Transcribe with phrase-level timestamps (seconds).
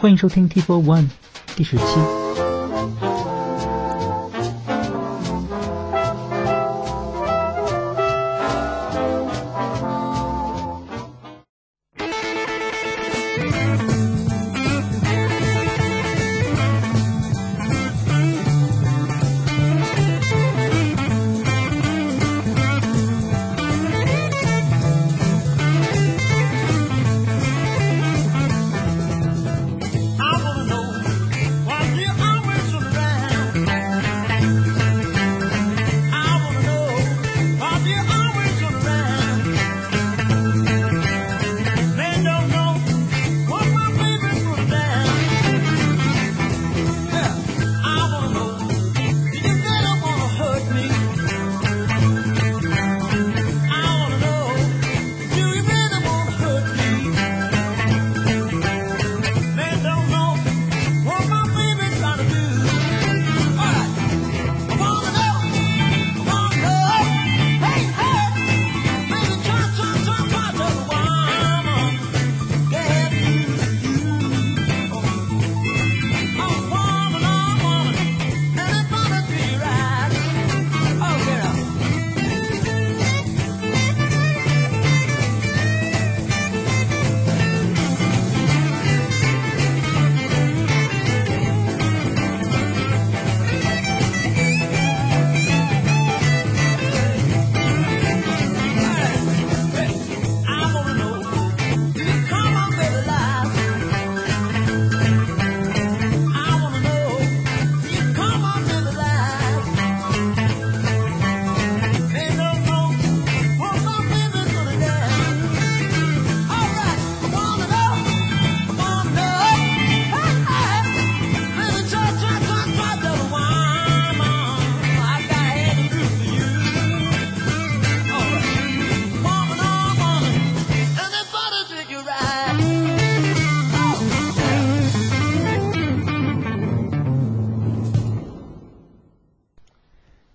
[0.00, 1.10] 欢迎收听 T Four One
[1.54, 2.29] 第十期。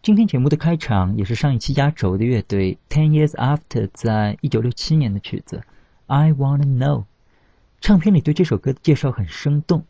[0.05, 5.57] 今天节目的开场也是上一期压轴的乐队 Ten Years After 在一九六七年的曲子
[6.05, 6.99] 《I Wanna Know》。
[7.81, 9.83] 唱片里对这首歌的介绍很生动，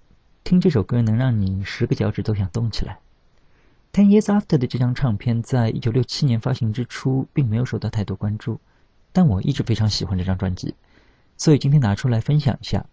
[0.46, 3.00] 听这首歌能让你十个脚趾都想动起来。
[3.92, 8.62] Ten Years After 的这张唱片在一九六七年发行之初并没有受到太多关注，
[9.12, 10.76] 但我一直非常喜欢这张专辑，
[11.36, 12.86] 所以今天拿出来分享一下。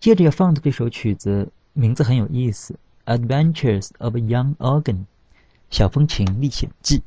[0.00, 2.78] 接着要放的这首曲子名字很有意思，
[3.18, 4.96] 《Adventures of a Young Organ》。
[5.72, 7.02] 小风琴历险记。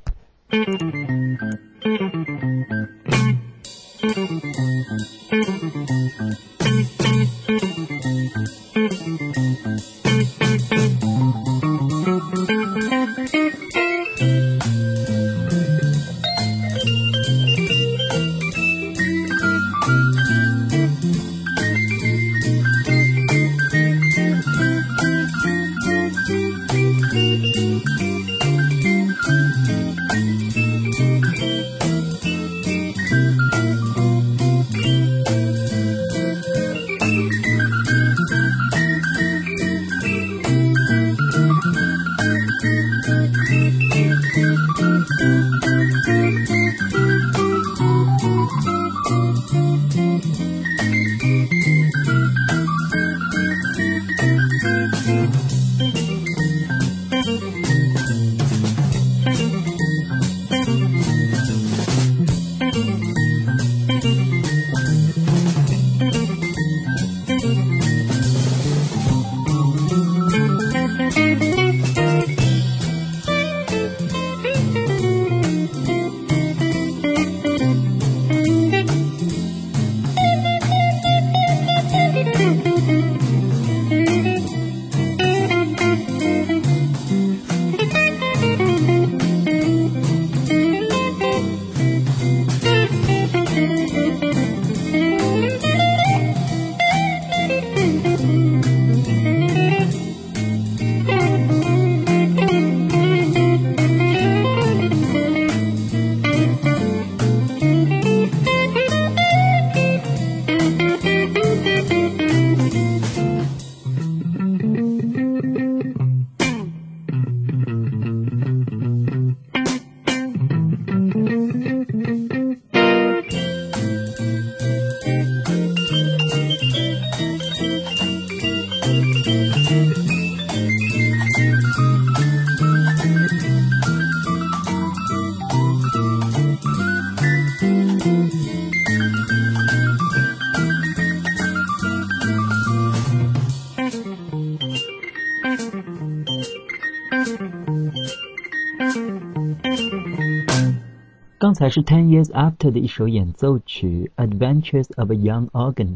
[151.76, 155.88] 是 Ten Years After 的一首演奏曲《Adventures of a Young Organ》。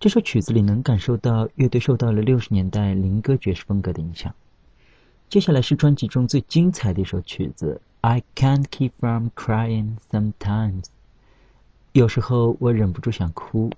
[0.00, 4.34] 这首曲子里能感受到乐队受到了六十年代灵歌爵士风格的影响。
[5.28, 10.84] 接下来是专辑中最精彩的一首曲子《I Can't Keep From Crying Sometimes》。
[11.92, 13.70] 有时候我忍不住想哭。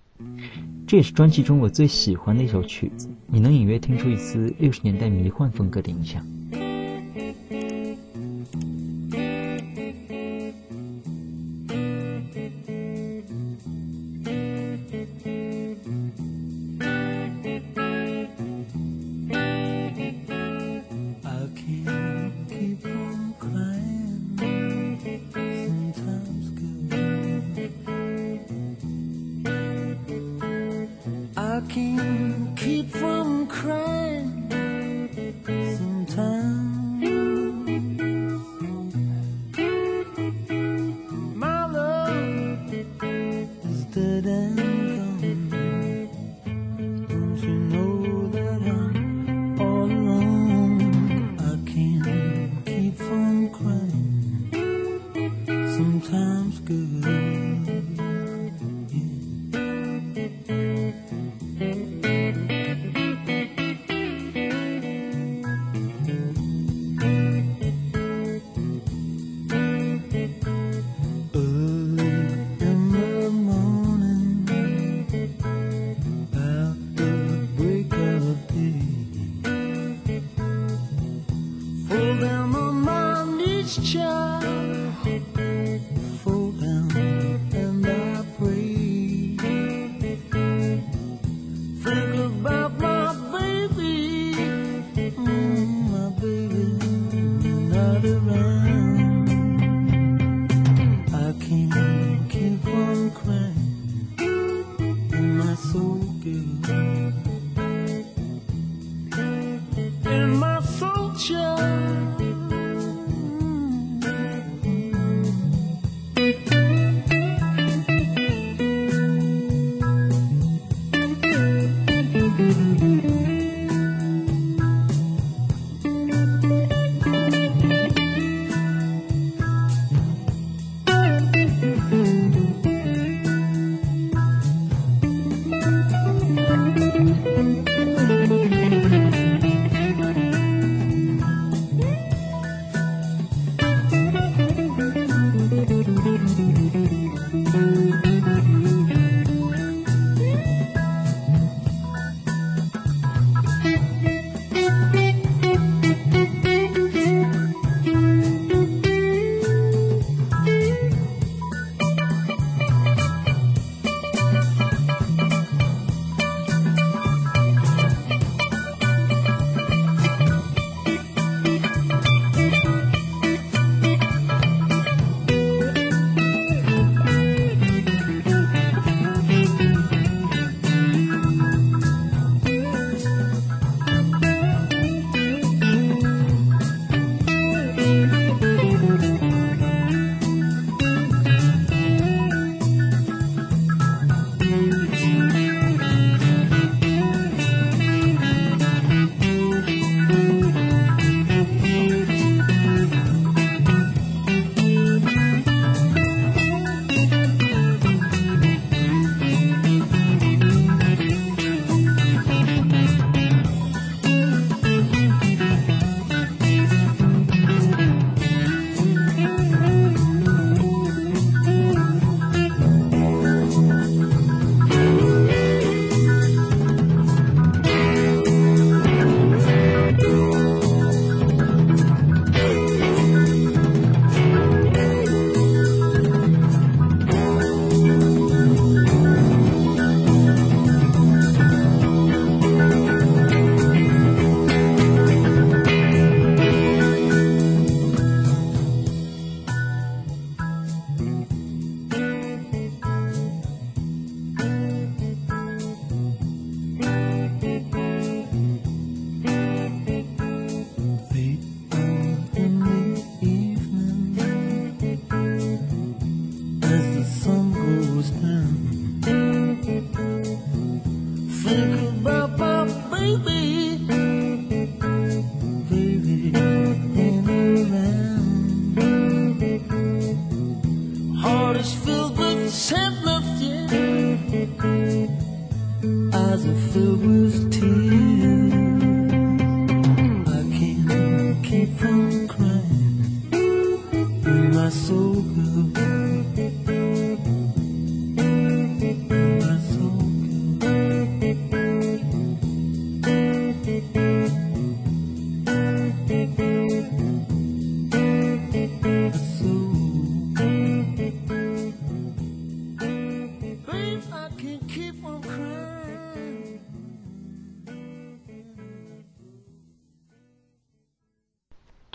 [0.87, 3.08] 这也是专辑中我最喜欢的一首曲子。
[3.26, 6.25] 你能隐约听出一丝六十年代迷幻风格的影响。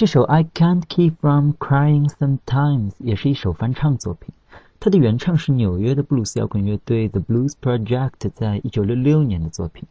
[0.02, 4.34] 这首 i can't keep from crying sometimes 也是一首翻唱作品。
[4.80, 9.84] 它的原唱是纽约的布鲁斯摇滚乐队 the blues project 在一九六六年的作品。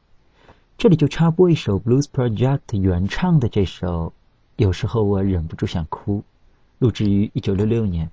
[0.76, 4.12] 这里就插播一首 blues project 原唱的这首
[4.56, 6.24] 有时候我忍不住想哭
[6.80, 8.10] 录制于一九六六年。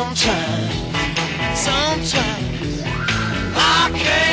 [0.00, 2.82] sometimes, sometimes
[3.54, 4.29] I can't.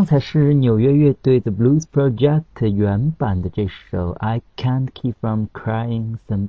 [0.00, 6.48] 刚才是纽约乐队的 Blues Project 原版的这首《I Can't Keep From Crying Sometimes》，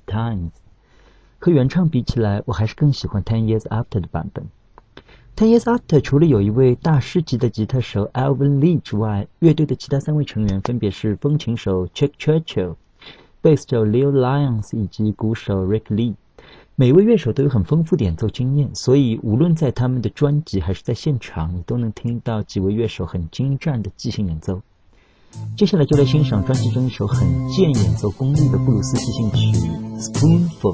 [1.38, 4.46] 和原唱比起来，我还是更喜欢 Ten Years After 的版本。
[5.36, 12.76] Ten Years After 除了有一位大师级的吉他手 Alvin Lee 之外，乐队的其他三位成员分别是风琴手 Chuck Churchill、
[13.42, 16.14] 贝斯手 Leo Lyons 以及鼓手 Rick Lee。
[16.82, 24.64] 每位乐手都有很丰富的演奏经验，所以无论在他们的专辑还是在现场，你都能听到几位乐手很精湛的即兴演奏。
[25.56, 29.58] 接下来就来欣赏专辑中一首很见演奏功力的布鲁斯即兴曲
[30.12, 30.74] 《Spoonful》。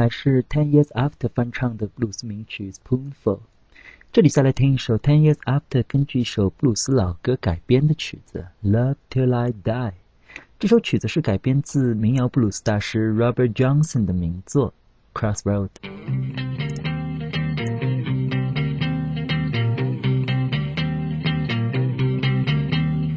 [0.00, 3.38] 才是 Ten Years After 翻唱的布鲁斯名曲《Spoonful》，
[4.12, 9.62] 这里再来听一首 Ten Years After 根据一首布鲁斯老歌改编的曲子《Love Till I Die》。
[10.58, 14.72] 这首曲子是改编自民谣布鲁斯大师 Robert Johnson 的名作《
[15.20, 15.68] Crossroad》。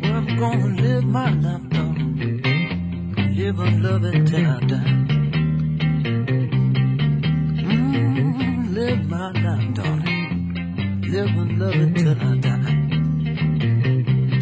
[0.01, 2.41] Well, I'm gonna live my life, darling.
[3.35, 5.12] Live and love it till I die.
[9.24, 11.00] My life, darling.
[11.00, 12.76] Live and love it till I die.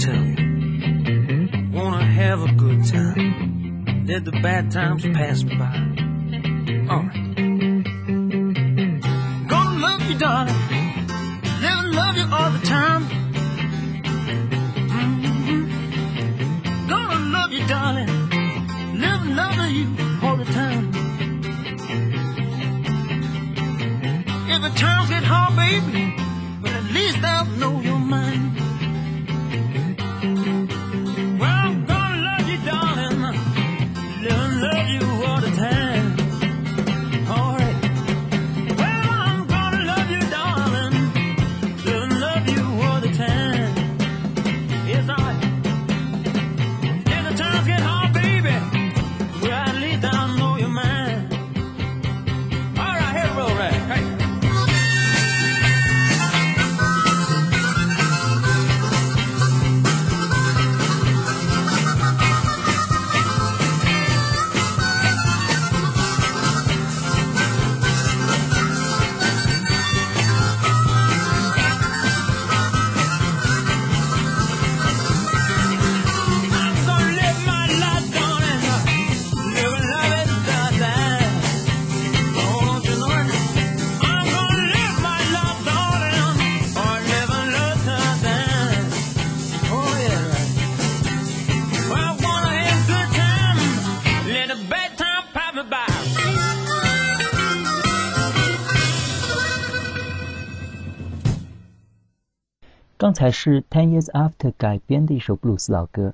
[0.00, 4.04] Tell you, wanna have a good time.
[4.08, 5.76] Let the bad times pass by.
[6.90, 7.36] Alright.
[9.48, 10.61] Gonna love you, darling.
[25.32, 26.11] huh, baby?
[103.22, 106.12] 才是 Ten Years After 改编的一首布鲁斯老歌，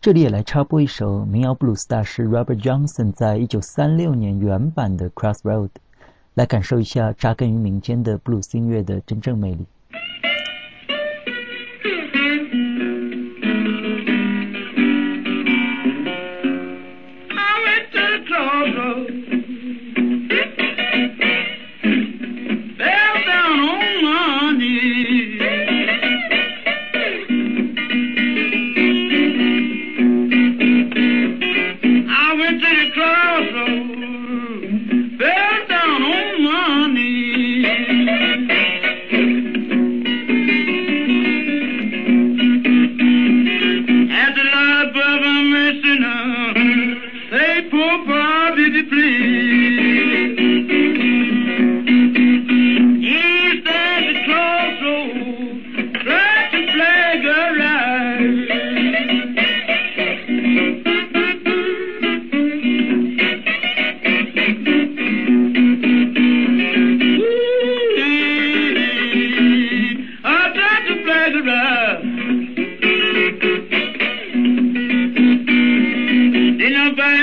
[0.00, 5.66] 这里也来插播一首民谣布鲁斯大师 Robert Johnson 在一九三六年原版的《Crossroad》，
[6.34, 9.66] 来感受一下扎根于民间的布鲁斯音乐的真正魅力。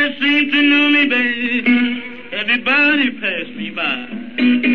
[0.05, 2.03] Nobody seem to know me, baby?
[2.31, 4.74] Everybody passed me by.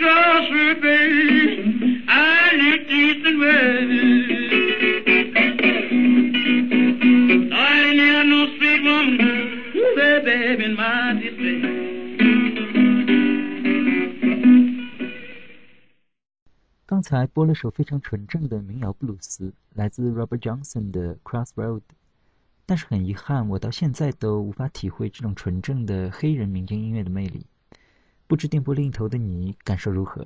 [0.00, 4.26] with me，I need to wave。
[16.88, 21.82] 刚才播了首非常纯正的民谣布鲁斯，来自 Robert Johnson 的 Crossroad，
[22.64, 27.44] 但是很遗憾我到现在都无法体会这种纯正的黑人民间音乐的魅力。
[28.28, 30.24] 不知电波另一头的你感受如何？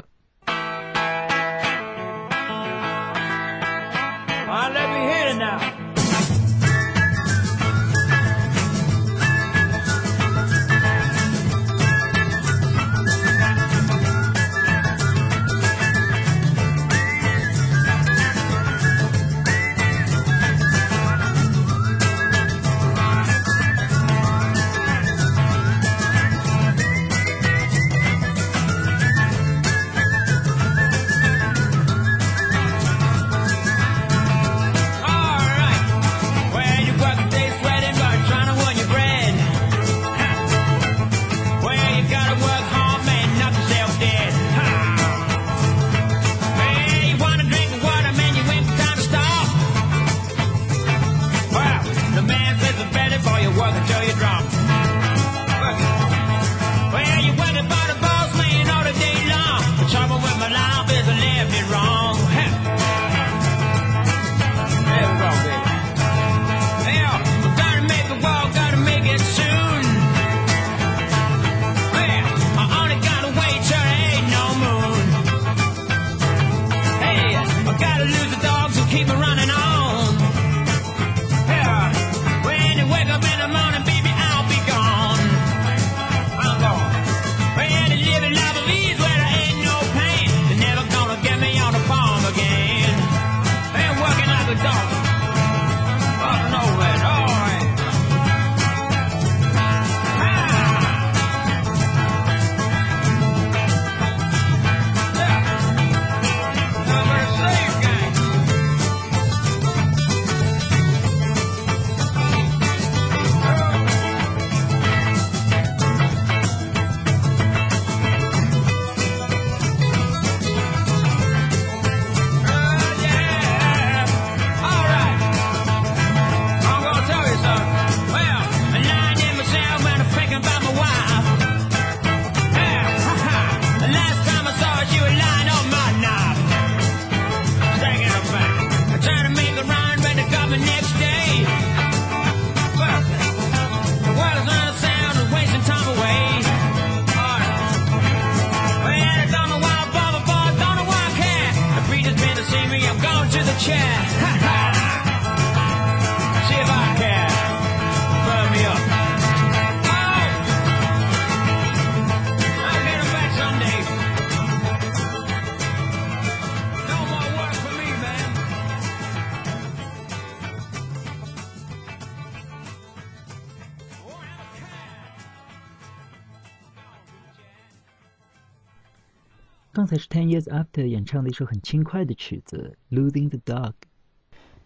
[180.29, 183.71] Years After 演唱的一首很轻快的曲子《Losing the Dog》。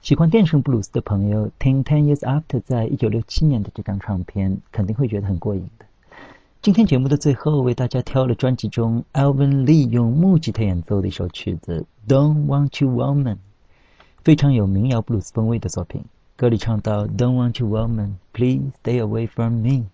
[0.01, 5.85] 喜欢电声布鲁斯的朋友听 Ten Years After 在一九六七年的这张唱片，肯定会觉得很过瘾的。
[6.61, 13.37] 今天节目的最后，为大家挑了专辑中 Alvin Lee 用木吉他演奏的一首曲子《Don't Want You Woman》，
[14.23, 16.03] 非常有民谣布鲁斯风味的作品。
[16.35, 19.85] 歌里唱到：Don't want you woman, please stay away from me.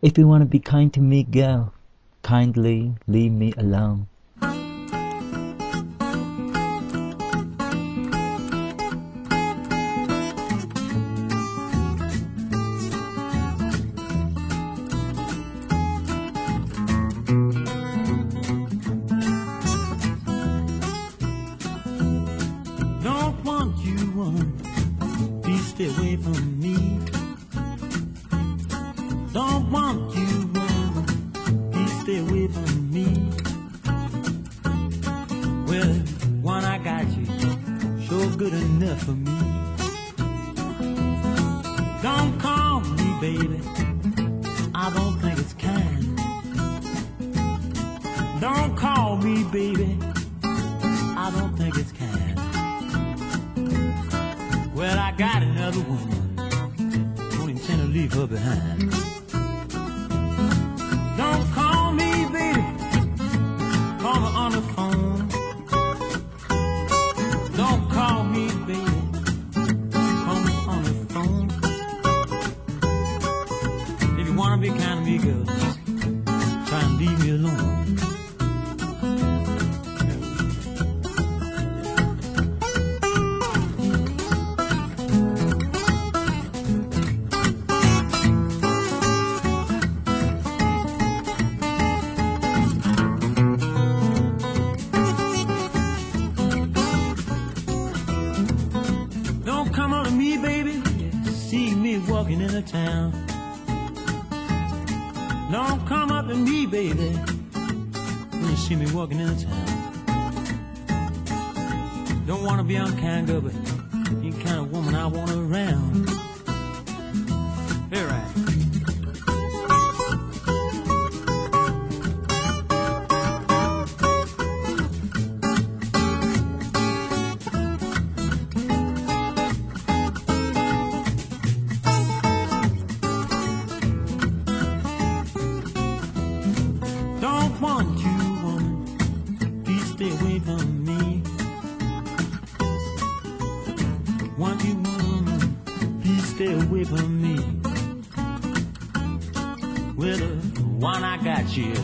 [0.00, 1.70] If you wanna be kind to me, girl,
[2.22, 4.06] kindly leave me alone.
[48.39, 49.97] Don't call me, baby.
[50.43, 52.35] I don't think it's kind.
[54.75, 56.35] Well, I got another woman.
[57.15, 58.91] Don't intend to leave her behind.
[61.17, 62.61] Don't call me, baby.
[64.01, 64.61] Call me on the